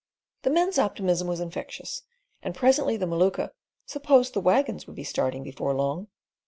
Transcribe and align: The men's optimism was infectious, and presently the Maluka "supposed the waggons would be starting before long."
The 0.41 0.49
men's 0.49 0.79
optimism 0.79 1.27
was 1.27 1.39
infectious, 1.39 2.01
and 2.41 2.55
presently 2.55 2.97
the 2.97 3.05
Maluka 3.05 3.51
"supposed 3.85 4.33
the 4.33 4.41
waggons 4.41 4.87
would 4.87 4.95
be 4.95 5.03
starting 5.03 5.43
before 5.43 5.75
long." 5.75 6.07